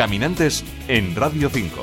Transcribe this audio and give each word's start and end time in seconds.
Caminantes 0.00 0.64
en 0.88 1.14
Radio 1.14 1.50
5. 1.50 1.78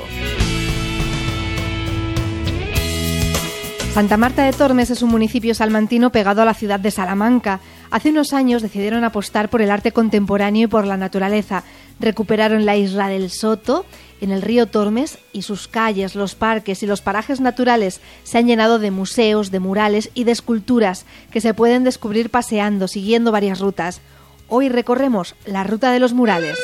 Santa 3.94 4.16
Marta 4.16 4.42
de 4.42 4.52
Tormes 4.52 4.90
es 4.90 5.02
un 5.02 5.10
municipio 5.10 5.54
salmantino 5.54 6.10
pegado 6.10 6.42
a 6.42 6.44
la 6.44 6.54
ciudad 6.54 6.80
de 6.80 6.90
Salamanca. 6.90 7.60
Hace 7.92 8.10
unos 8.10 8.32
años 8.32 8.60
decidieron 8.60 9.04
apostar 9.04 9.50
por 9.50 9.62
el 9.62 9.70
arte 9.70 9.92
contemporáneo 9.92 10.64
y 10.64 10.66
por 10.66 10.84
la 10.84 10.96
naturaleza. 10.96 11.62
Recuperaron 12.00 12.66
la 12.66 12.74
isla 12.74 13.06
del 13.06 13.30
Soto 13.30 13.86
en 14.20 14.32
el 14.32 14.42
río 14.42 14.66
Tormes 14.66 15.20
y 15.32 15.42
sus 15.42 15.68
calles, 15.68 16.16
los 16.16 16.34
parques 16.34 16.82
y 16.82 16.88
los 16.88 17.02
parajes 17.02 17.40
naturales 17.40 18.00
se 18.24 18.38
han 18.38 18.48
llenado 18.48 18.80
de 18.80 18.90
museos, 18.90 19.52
de 19.52 19.60
murales 19.60 20.10
y 20.14 20.24
de 20.24 20.32
esculturas 20.32 21.06
que 21.30 21.40
se 21.40 21.54
pueden 21.54 21.84
descubrir 21.84 22.30
paseando, 22.30 22.88
siguiendo 22.88 23.30
varias 23.30 23.60
rutas. 23.60 24.00
Hoy 24.48 24.70
recorremos 24.70 25.36
la 25.46 25.62
ruta 25.62 25.92
de 25.92 26.00
los 26.00 26.14
murales. 26.14 26.58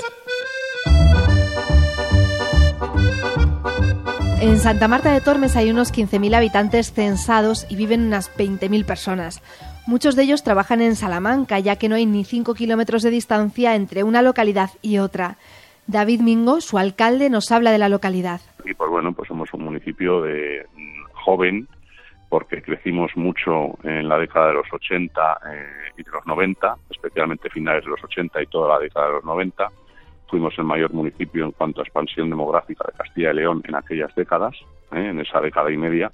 En 4.40 4.58
Santa 4.58 4.88
Marta 4.88 5.12
de 5.12 5.20
Tormes 5.20 5.56
hay 5.56 5.70
unos 5.70 5.92
15.000 5.92 6.34
habitantes 6.34 6.92
censados 6.92 7.66
y 7.70 7.76
viven 7.76 8.06
unas 8.06 8.36
20.000 8.36 8.84
personas. 8.84 9.42
Muchos 9.86 10.16
de 10.16 10.24
ellos 10.24 10.42
trabajan 10.42 10.80
en 10.82 10.96
Salamanca, 10.96 11.58
ya 11.60 11.76
que 11.76 11.88
no 11.88 11.94
hay 11.94 12.04
ni 12.04 12.24
5 12.24 12.54
kilómetros 12.54 13.02
de 13.02 13.10
distancia 13.10 13.74
entre 13.74 14.02
una 14.02 14.22
localidad 14.22 14.70
y 14.82 14.98
otra. 14.98 15.36
David 15.86 16.20
Mingo, 16.20 16.60
su 16.60 16.78
alcalde, 16.78 17.30
nos 17.30 17.52
habla 17.52 17.70
de 17.70 17.78
la 17.78 17.88
localidad. 17.88 18.40
Y 18.64 18.74
pues 18.74 18.90
bueno, 18.90 19.12
pues 19.12 19.28
somos 19.28 19.52
un 19.54 19.64
municipio 19.64 20.22
de 20.22 20.66
mm, 20.74 21.04
joven, 21.24 21.68
porque 22.28 22.60
crecimos 22.60 23.12
mucho 23.16 23.78
en 23.82 24.08
la 24.08 24.18
década 24.18 24.48
de 24.48 24.54
los 24.54 24.66
80 24.72 25.38
eh, 25.52 25.66
y 25.96 26.02
de 26.02 26.10
los 26.10 26.26
90, 26.26 26.76
especialmente 26.90 27.48
finales 27.50 27.84
de 27.84 27.90
los 27.90 28.02
80 28.02 28.42
y 28.42 28.46
toda 28.46 28.74
la 28.74 28.80
década 28.80 29.06
de 29.06 29.12
los 29.14 29.24
90 29.24 29.70
fuimos 30.28 30.54
el 30.58 30.64
mayor 30.64 30.92
municipio 30.92 31.44
en 31.44 31.52
cuanto 31.52 31.80
a 31.80 31.84
expansión 31.84 32.30
demográfica 32.30 32.84
de 32.86 32.98
Castilla 32.98 33.30
y 33.32 33.34
León 33.34 33.62
en 33.66 33.74
aquellas 33.74 34.14
décadas, 34.14 34.54
¿eh? 34.92 35.08
en 35.10 35.20
esa 35.20 35.40
década 35.40 35.70
y 35.70 35.76
media, 35.76 36.10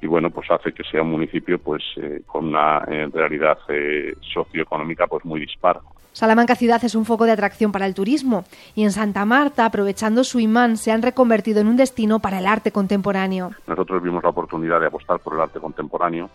y 0.00 0.06
bueno, 0.06 0.30
pues 0.30 0.50
hace 0.50 0.72
que 0.72 0.84
sea 0.84 1.02
un 1.02 1.10
municipio 1.10 1.58
pues 1.58 1.82
eh, 1.96 2.22
con 2.26 2.46
una 2.46 2.80
realidad 2.80 3.58
eh, 3.68 4.14
socioeconómica 4.20 5.06
pues 5.06 5.24
muy 5.24 5.40
dispar. 5.40 5.80
Salamanca 6.12 6.54
ciudad 6.54 6.82
es 6.82 6.94
un 6.94 7.04
foco 7.04 7.26
de 7.26 7.32
atracción 7.32 7.72
para 7.72 7.84
el 7.84 7.94
turismo 7.94 8.44
y 8.74 8.84
en 8.84 8.90
Santa 8.90 9.26
Marta, 9.26 9.66
aprovechando 9.66 10.24
su 10.24 10.40
imán, 10.40 10.78
se 10.78 10.90
han 10.90 11.02
reconvertido 11.02 11.60
en 11.60 11.66
un 11.66 11.76
destino 11.76 12.20
para 12.20 12.38
el 12.38 12.46
arte 12.46 12.72
contemporáneo. 12.72 13.50
Nosotros 13.66 14.02
vimos 14.02 14.22
la 14.22 14.30
oportunidad 14.30 14.80
de 14.80 14.86
apostar 14.86 15.18
por 15.20 15.34
el 15.34 15.40
arte 15.40 15.60
contemporáneo 15.60 16.30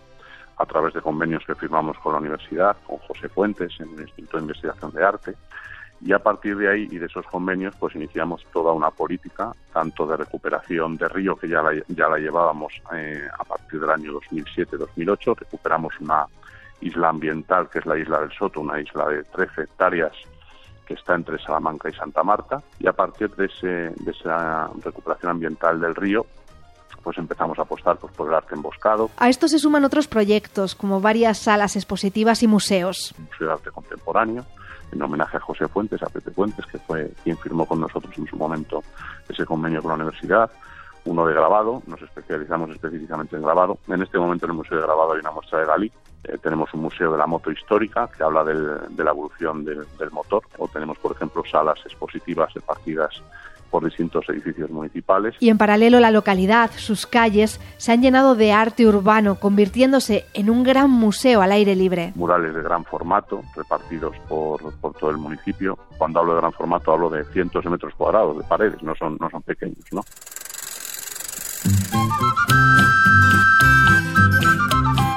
a 0.56 0.66
través 0.66 0.94
de 0.94 1.00
convenios 1.00 1.42
que 1.44 1.56
firmamos 1.56 1.98
con 1.98 2.12
la 2.12 2.20
universidad, 2.20 2.76
con 2.86 2.98
José 2.98 3.28
Fuentes 3.28 3.72
en 3.80 3.92
el 3.94 4.02
Instituto 4.02 4.36
de 4.36 4.42
Investigación 4.42 4.92
de 4.92 5.04
Arte, 5.04 5.34
y 6.04 6.12
a 6.12 6.18
partir 6.18 6.56
de 6.56 6.68
ahí 6.68 6.88
y 6.90 6.98
de 6.98 7.06
esos 7.06 7.24
convenios 7.26 7.74
pues 7.78 7.94
iniciamos 7.94 8.44
toda 8.52 8.72
una 8.72 8.90
política 8.90 9.52
tanto 9.72 10.06
de 10.06 10.16
recuperación 10.16 10.96
de 10.96 11.08
río 11.08 11.36
que 11.36 11.48
ya 11.48 11.62
la, 11.62 11.72
ya 11.88 12.08
la 12.08 12.18
llevábamos 12.18 12.72
eh, 12.94 13.28
a 13.38 13.44
partir 13.44 13.80
del 13.80 13.90
año 13.90 14.12
2007-2008 14.20 15.38
recuperamos 15.38 15.94
una 16.00 16.26
isla 16.80 17.08
ambiental 17.08 17.68
que 17.70 17.78
es 17.78 17.86
la 17.86 17.96
isla 17.96 18.20
del 18.20 18.32
Soto 18.32 18.60
una 18.60 18.80
isla 18.80 19.08
de 19.08 19.22
13 19.22 19.62
hectáreas 19.62 20.12
que 20.86 20.94
está 20.94 21.14
entre 21.14 21.38
Salamanca 21.38 21.88
y 21.88 21.92
Santa 21.92 22.24
Marta 22.24 22.62
y 22.80 22.88
a 22.88 22.92
partir 22.92 23.30
de, 23.36 23.46
ese, 23.46 23.66
de 23.66 24.10
esa 24.10 24.68
recuperación 24.82 25.30
ambiental 25.30 25.80
del 25.80 25.94
río 25.94 26.26
pues 27.02 27.18
empezamos 27.18 27.58
a 27.58 27.62
apostar 27.62 27.96
pues, 27.96 28.12
por 28.12 28.28
el 28.28 28.34
arte 28.34 28.54
emboscado. 28.54 29.10
A 29.16 29.28
esto 29.28 29.48
se 29.48 29.58
suman 29.58 29.84
otros 29.84 30.06
proyectos, 30.06 30.76
como 30.76 31.00
varias 31.00 31.38
salas 31.38 31.74
expositivas 31.74 32.44
y 32.44 32.46
museos. 32.46 33.12
Museo 33.18 33.48
de 33.48 33.52
Arte 33.54 33.70
Contemporáneo, 33.72 34.46
en 34.92 35.02
homenaje 35.02 35.36
a 35.36 35.40
José 35.40 35.68
Fuentes, 35.68 36.02
a 36.02 36.06
Pepe 36.06 36.30
Fuentes, 36.30 36.66
que 36.66 36.78
fue 36.78 37.10
quien 37.24 37.36
firmó 37.38 37.66
con 37.66 37.80
nosotros 37.80 38.16
en 38.16 38.26
su 38.26 38.36
momento 38.36 38.82
ese 39.28 39.44
convenio 39.44 39.82
con 39.82 39.90
la 39.90 39.96
universidad. 39.96 40.50
Uno 41.04 41.26
de 41.26 41.34
grabado, 41.34 41.82
nos 41.86 42.00
especializamos 42.00 42.70
específicamente 42.70 43.34
en 43.34 43.42
grabado. 43.42 43.78
En 43.88 44.02
este 44.02 44.18
momento 44.18 44.46
en 44.46 44.52
el 44.52 44.56
Museo 44.58 44.76
de 44.78 44.84
Grabado 44.84 45.14
hay 45.14 45.20
una 45.20 45.32
muestra 45.32 45.58
de 45.58 45.66
Dalí. 45.66 45.92
Eh, 46.24 46.38
tenemos 46.40 46.72
un 46.74 46.82
museo 46.82 47.10
de 47.10 47.18
la 47.18 47.26
moto 47.26 47.50
histórica 47.50 48.08
que 48.16 48.22
habla 48.22 48.44
de 48.44 49.02
la 49.04 49.10
evolución 49.10 49.64
del, 49.64 49.84
del 49.98 50.10
motor. 50.12 50.44
O 50.58 50.68
tenemos, 50.68 50.98
por 50.98 51.10
ejemplo, 51.12 51.42
salas 51.50 51.80
expositivas 51.84 52.54
de 52.54 52.60
partidas 52.60 53.20
por 53.72 53.84
distintos 53.86 54.28
edificios 54.28 54.70
municipales. 54.70 55.34
Y 55.40 55.48
en 55.48 55.56
paralelo 55.56 55.98
la 55.98 56.10
localidad, 56.10 56.70
sus 56.76 57.06
calles, 57.06 57.58
se 57.78 57.90
han 57.90 58.02
llenado 58.02 58.34
de 58.34 58.52
arte 58.52 58.86
urbano, 58.86 59.36
convirtiéndose 59.36 60.26
en 60.34 60.50
un 60.50 60.62
gran 60.62 60.90
museo 60.90 61.40
al 61.40 61.52
aire 61.52 61.74
libre. 61.74 62.12
Murales 62.14 62.54
de 62.54 62.62
gran 62.62 62.84
formato, 62.84 63.40
repartidos 63.56 64.14
por, 64.28 64.74
por 64.74 64.92
todo 64.92 65.08
el 65.10 65.16
municipio. 65.16 65.78
Cuando 65.96 66.20
hablo 66.20 66.34
de 66.34 66.40
gran 66.40 66.52
formato 66.52 66.92
hablo 66.92 67.08
de 67.08 67.24
cientos 67.32 67.64
de 67.64 67.70
metros 67.70 67.94
cuadrados 67.94 68.36
de 68.36 68.44
paredes, 68.44 68.82
no 68.82 68.94
son, 68.94 69.16
no 69.18 69.30
son 69.30 69.40
pequeños, 69.42 69.86
¿no? 69.90 70.02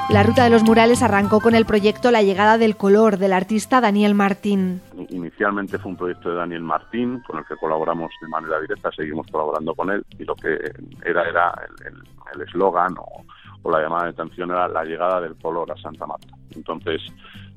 La 0.08 0.22
ruta 0.22 0.44
de 0.44 0.50
los 0.50 0.62
murales 0.62 1.02
arrancó 1.02 1.40
con 1.40 1.56
el 1.56 1.66
proyecto 1.66 2.12
La 2.12 2.22
llegada 2.22 2.58
del 2.58 2.76
color 2.76 3.18
del 3.18 3.32
artista 3.32 3.80
Daniel 3.80 4.14
Martín. 4.14 4.80
Inicialmente 5.10 5.78
fue 5.78 5.90
un 5.90 5.96
proyecto 5.96 6.30
de 6.30 6.36
Daniel 6.36 6.62
Martín 6.62 7.20
con 7.26 7.38
el 7.38 7.44
que 7.44 7.56
colaboramos 7.56 8.12
de 8.22 8.28
manera 8.28 8.60
directa, 8.60 8.90
seguimos 8.92 9.26
colaborando 9.32 9.74
con 9.74 9.90
él 9.90 10.04
y 10.16 10.24
lo 10.24 10.36
que 10.36 10.58
era 11.04 11.28
era 11.28 11.52
el 12.34 12.40
eslogan 12.40 12.94
o, 12.98 13.24
o, 13.62 13.70
la 13.70 13.82
llamada 13.82 14.04
de 14.04 14.10
atención 14.10 14.50
era 14.50 14.68
la 14.68 14.84
llegada 14.84 15.20
del 15.20 15.34
color 15.36 15.72
a 15.72 15.76
Santa 15.76 16.06
Marta. 16.06 16.28
Entonces, 16.54 17.02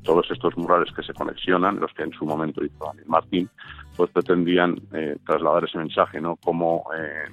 todos 0.04 0.30
estos 0.32 0.58
murales 0.58 0.92
que 0.94 1.04
se 1.04 1.14
conexionan, 1.14 1.80
los 1.80 1.94
que 1.94 2.04
en 2.04 2.12
su 2.14 2.26
momento 2.26 2.64
hizo 2.64 2.84
Daniel 2.84 3.08
Martín, 3.08 3.50
pues 3.96 4.10
pretendían 4.10 4.76
eh, 4.94 5.18
trasladar 5.26 5.66
ese 5.66 5.78
mensaje, 5.78 6.20
¿no? 6.20 6.36
Como 6.38 6.86
eh, 6.98 7.30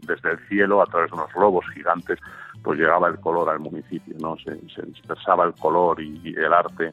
desde 0.00 0.32
el 0.32 0.38
cielo, 0.48 0.82
a 0.82 0.86
través 0.86 1.10
de 1.10 1.16
unos 1.16 1.32
globos 1.32 1.64
gigantes, 1.74 2.18
pues 2.62 2.78
llegaba 2.78 3.08
el 3.08 3.18
color 3.20 3.48
al 3.48 3.60
municipio, 3.60 4.14
¿no? 4.20 4.36
Se, 4.36 4.56
se 4.74 4.82
dispersaba 4.82 5.44
el 5.44 5.54
color 5.54 6.00
y, 6.00 6.20
y, 6.24 6.34
el 6.34 6.52
arte 6.52 6.92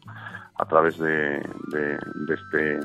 a 0.56 0.66
través 0.66 0.98
de, 0.98 1.44
de, 1.68 1.98
de, 2.28 2.34
este, 2.34 2.80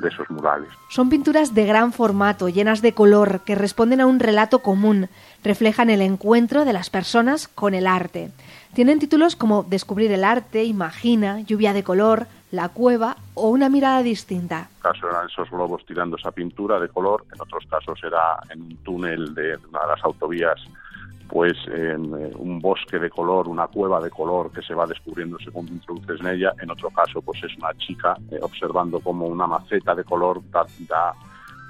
de 0.00 0.08
esos 0.08 0.28
murales. 0.30 0.68
Son 0.88 1.10
pinturas 1.10 1.54
de 1.54 1.66
gran 1.66 1.92
formato, 1.92 2.48
llenas 2.48 2.82
de 2.82 2.92
color, 2.92 3.40
que 3.40 3.54
responden 3.54 4.00
a 4.00 4.06
un 4.06 4.20
relato 4.20 4.60
común, 4.60 5.08
reflejan 5.42 5.90
el 5.90 6.02
encuentro 6.02 6.64
de 6.64 6.72
las 6.72 6.90
personas 6.90 7.48
con 7.48 7.74
el 7.74 7.86
arte. 7.86 8.30
Tienen 8.74 8.98
títulos 8.98 9.36
como 9.36 9.64
Descubrir 9.64 10.12
el 10.12 10.24
arte, 10.24 10.64
Imagina, 10.64 11.40
Lluvia 11.40 11.72
de 11.72 11.82
color, 11.82 12.26
La 12.50 12.68
cueva 12.68 13.16
o 13.34 13.48
Una 13.48 13.68
mirada 13.68 14.02
distinta. 14.02 14.68
En 14.76 14.92
caso 14.92 15.08
eran 15.08 15.26
esos 15.26 15.50
globos 15.50 15.84
tirando 15.86 16.16
esa 16.16 16.30
pintura 16.30 16.78
de 16.78 16.88
color, 16.88 17.24
en 17.34 17.40
otros 17.40 17.64
casos 17.68 17.98
era 18.04 18.38
en 18.50 18.62
un 18.62 18.76
túnel 18.78 19.34
de 19.34 19.56
una 19.68 19.80
de 19.80 19.88
las 19.88 20.04
autovías 20.04 20.60
pues 21.32 21.56
en 21.66 22.14
eh, 22.14 22.30
un 22.36 22.60
bosque 22.60 22.98
de 22.98 23.08
color, 23.08 23.48
una 23.48 23.66
cueva 23.66 24.02
de 24.02 24.10
color 24.10 24.52
que 24.52 24.60
se 24.60 24.74
va 24.74 24.86
descubriendo 24.86 25.38
según 25.38 25.66
introduces 25.68 26.20
en 26.20 26.26
ella. 26.26 26.52
En 26.60 26.70
otro 26.70 26.90
caso, 26.90 27.22
pues 27.22 27.42
es 27.42 27.56
una 27.56 27.72
chica 27.78 28.18
eh, 28.30 28.38
observando 28.42 29.00
como 29.00 29.24
una 29.24 29.46
maceta 29.46 29.94
de 29.94 30.04
color 30.04 30.42
da, 30.50 30.66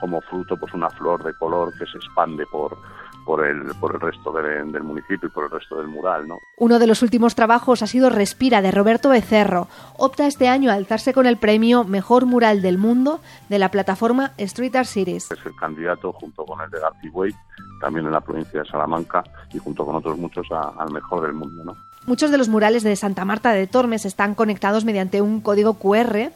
como 0.02 0.20
fruto 0.20 0.56
pues 0.56 0.74
una 0.74 0.90
flor 0.90 1.22
de 1.22 1.32
color 1.34 1.72
que 1.78 1.86
se 1.86 1.96
expande 1.96 2.44
por, 2.46 2.76
por 3.24 3.46
el, 3.46 3.72
por 3.78 3.94
el 3.94 4.00
resto 4.00 4.32
de, 4.32 4.42
del 4.64 4.82
municipio 4.82 5.28
y 5.28 5.30
por 5.30 5.44
el 5.44 5.50
resto 5.50 5.76
del 5.76 5.86
mural. 5.86 6.26
¿no? 6.26 6.38
Uno 6.58 6.80
de 6.80 6.88
los 6.88 7.02
últimos 7.02 7.36
trabajos 7.36 7.84
ha 7.84 7.86
sido 7.86 8.10
Respira, 8.10 8.62
de 8.62 8.72
Roberto 8.72 9.10
Becerro. 9.10 9.68
Opta 9.96 10.26
este 10.26 10.48
año 10.48 10.72
a 10.72 10.74
alzarse 10.74 11.12
con 11.12 11.26
el 11.26 11.36
premio 11.36 11.84
Mejor 11.84 12.26
Mural 12.26 12.62
del 12.62 12.78
Mundo 12.78 13.20
de 13.48 13.60
la 13.60 13.70
plataforma 13.70 14.32
Street 14.38 14.74
Art 14.74 14.88
Series. 14.88 15.30
Es 15.30 15.46
el 15.46 15.54
candidato, 15.54 16.12
junto 16.12 16.44
con 16.44 16.60
el 16.60 16.68
de 16.68 16.80
García 16.80 17.38
también 17.80 18.06
en 18.06 18.12
la 18.12 18.20
provincia 18.20 18.60
de 18.60 18.68
Salamanca 18.68 19.22
y 19.52 19.58
junto 19.58 19.86
con 19.86 19.94
otros 19.94 20.18
muchos 20.18 20.48
al 20.50 20.90
mejor 20.90 21.22
del 21.22 21.32
mundo. 21.32 21.62
¿no? 21.64 21.76
Muchos 22.06 22.32
de 22.32 22.38
los 22.38 22.48
murales 22.48 22.82
de 22.82 22.96
Santa 22.96 23.24
Marta 23.24 23.52
de 23.52 23.68
Tormes 23.68 24.04
están 24.04 24.34
conectados 24.34 24.84
mediante 24.84 25.20
un 25.20 25.40
código 25.40 25.74
QR 25.74 26.32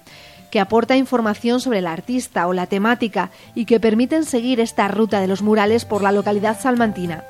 que 0.56 0.60
aporta 0.60 0.96
información 0.96 1.60
sobre 1.60 1.80
el 1.80 1.86
artista 1.86 2.46
o 2.46 2.54
la 2.54 2.66
temática 2.66 3.30
y 3.54 3.66
que 3.66 3.78
permiten 3.78 4.24
seguir 4.24 4.58
esta 4.58 4.88
ruta 4.88 5.20
de 5.20 5.26
los 5.26 5.42
murales 5.42 5.84
por 5.84 6.00
la 6.00 6.12
localidad 6.12 6.58
salmantina. 6.58 7.24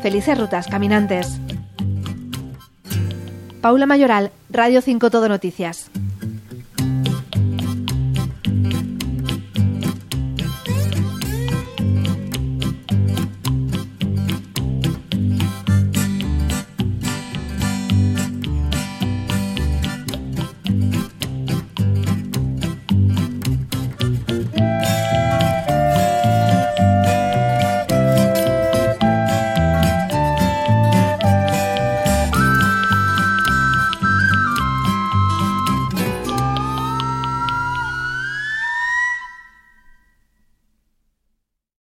Felices 0.00 0.38
rutas, 0.38 0.66
caminantes. 0.66 1.38
Paula 3.60 3.84
Mayoral, 3.84 4.30
Radio 4.48 4.80
5 4.80 5.10
Todo 5.10 5.28
Noticias. 5.28 5.90